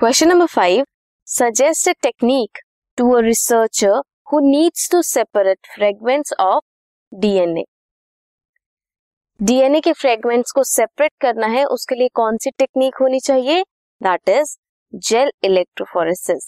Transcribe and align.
Question 0.00 0.28
number 0.28 0.46
five 0.46 0.84
suggest 1.26 1.88
a 1.88 1.92
technique 2.02 2.58
to 2.98 3.06
a 3.12 3.20
researcher 3.20 3.94
who 4.32 4.38
needs 4.40 4.88
to 4.90 5.00
separate 5.02 5.66
fragments 5.74 6.32
of 6.40 6.62
DNA 7.12 7.64
DNA 9.40 9.80
के 9.80 9.92
fragments 9.92 10.52
को 10.52 10.62
separate 10.64 11.12
करना 11.20 11.46
है, 11.46 11.64
उसके 11.64 11.94
लिए 11.94 12.08
कौन 12.14 12.36
सी 12.36 12.50
टेक्निक 12.50 12.96
होनी 13.00 13.20
चाहिए? 13.20 13.62
That 14.00 14.28
is 14.28 14.56
gel 15.08 15.32
electrophoresis 15.44 16.46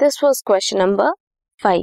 this 0.00 0.22
was 0.24 0.42
question 0.46 0.78
number 0.78 1.12
five 1.60 1.82